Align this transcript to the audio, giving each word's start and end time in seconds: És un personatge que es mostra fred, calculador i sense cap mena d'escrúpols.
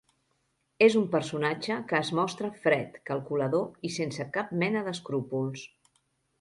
És 0.85 0.95
un 1.01 1.03
personatge 1.15 1.77
que 1.91 1.99
es 1.99 2.09
mostra 2.21 2.51
fred, 2.65 2.97
calculador 3.11 3.87
i 3.91 3.95
sense 3.99 4.29
cap 4.39 4.59
mena 4.65 4.85
d'escrúpols. 4.89 5.71